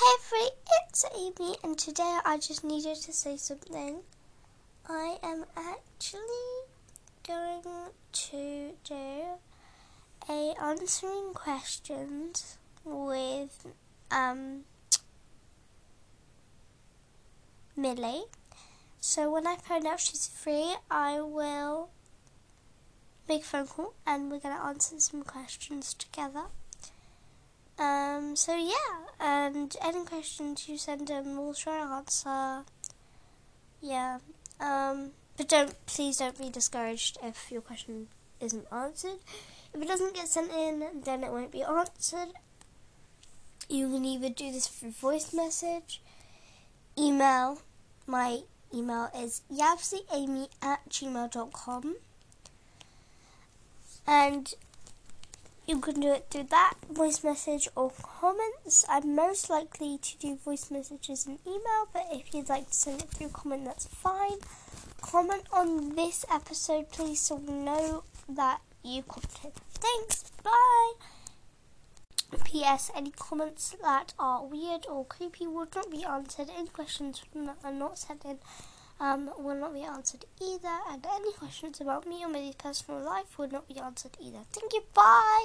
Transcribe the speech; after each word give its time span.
Hey 0.00 0.06
everybody, 0.24 0.56
it's 0.88 1.04
Amy, 1.14 1.56
and 1.62 1.76
today 1.76 2.20
I 2.24 2.38
just 2.38 2.64
needed 2.64 2.96
to 3.02 3.12
say 3.12 3.36
something. 3.36 3.98
I 4.88 5.18
am 5.22 5.44
actually 5.54 6.54
going 7.28 7.62
to 8.10 8.70
do 8.82 9.24
a 10.26 10.54
answering 10.58 11.34
questions 11.34 12.56
with 12.82 13.66
um 14.10 14.62
Millie. 17.76 18.24
So 19.00 19.30
when 19.30 19.46
I 19.46 19.56
find 19.56 19.86
out 19.86 20.00
she's 20.00 20.28
free, 20.28 20.76
I 20.90 21.20
will 21.20 21.90
make 23.28 23.42
a 23.42 23.44
phone 23.44 23.66
call 23.66 23.92
and 24.06 24.30
we're 24.30 24.40
gonna 24.40 24.64
answer 24.64 24.98
some 24.98 25.24
questions 25.24 25.92
together. 25.92 26.44
Um, 27.80 28.36
so 28.36 28.54
yeah, 28.54 29.08
and 29.18 29.74
any 29.82 30.04
questions 30.04 30.68
you 30.68 30.76
send 30.76 31.08
in, 31.08 31.38
we'll 31.38 31.54
try 31.54 31.80
and 31.80 31.90
answer. 31.90 32.64
Yeah. 33.80 34.18
Um, 34.60 35.12
but 35.38 35.48
don't 35.48 35.74
please 35.86 36.18
don't 36.18 36.36
be 36.38 36.50
discouraged 36.50 37.16
if 37.22 37.50
your 37.50 37.62
question 37.62 38.08
isn't 38.38 38.66
answered. 38.70 39.20
If 39.72 39.80
it 39.80 39.88
doesn't 39.88 40.14
get 40.14 40.28
sent 40.28 40.52
in, 40.52 41.02
then 41.04 41.24
it 41.24 41.30
won't 41.30 41.52
be 41.52 41.62
answered. 41.62 42.34
You 43.70 43.88
can 43.88 44.04
either 44.04 44.28
do 44.28 44.52
this 44.52 44.66
through 44.66 44.90
voice 44.90 45.32
message, 45.32 46.02
email. 46.98 47.62
My 48.06 48.40
email 48.74 49.08
is 49.16 49.40
yabsyamy 49.50 50.48
at 50.60 50.86
gmail.com. 50.90 51.96
And 54.06 54.54
you 55.70 55.78
can 55.78 56.00
do 56.00 56.12
it 56.12 56.26
through 56.30 56.48
that 56.50 56.74
voice 56.90 57.22
message 57.22 57.68
or 57.76 57.92
comments. 58.02 58.84
I'm 58.88 59.14
most 59.14 59.48
likely 59.48 59.98
to 59.98 60.18
do 60.18 60.34
voice 60.34 60.68
messages 60.68 61.26
and 61.26 61.38
email, 61.46 61.86
but 61.92 62.06
if 62.10 62.34
you'd 62.34 62.48
like 62.48 62.66
to 62.70 62.74
send 62.74 63.02
it 63.02 63.08
through 63.10 63.28
comment, 63.28 63.66
that's 63.66 63.86
fine. 63.86 64.38
Comment 65.00 65.44
on 65.52 65.94
this 65.94 66.24
episode, 66.28 66.90
please, 66.90 67.20
so 67.20 67.36
we 67.36 67.54
know 67.54 68.02
that 68.28 68.60
you 68.82 69.04
commented. 69.04 69.52
Thanks, 69.74 70.32
bye. 70.42 70.92
P.S. 72.44 72.90
Any 72.96 73.12
comments 73.12 73.76
that 73.80 74.12
are 74.18 74.44
weird 74.44 74.86
or 74.90 75.04
creepy 75.04 75.46
would 75.46 75.72
not 75.76 75.88
be 75.88 76.02
answered. 76.02 76.48
Any 76.58 76.68
questions 76.68 77.22
that 77.32 77.58
are 77.62 77.72
not 77.72 77.96
sent 77.96 78.24
in 78.24 78.40
um, 78.98 79.30
will 79.38 79.54
not 79.56 79.72
be 79.72 79.82
answered 79.82 80.24
either. 80.40 80.78
And 80.90 81.06
any 81.14 81.32
questions 81.32 81.80
about 81.80 82.08
me 82.08 82.24
or 82.24 82.28
my 82.28 82.52
personal 82.58 83.00
life 83.00 83.38
would 83.38 83.52
not 83.52 83.68
be 83.68 83.78
answered 83.78 84.16
either. 84.20 84.40
Thank 84.52 84.72
you, 84.72 84.82
bye. 84.94 85.38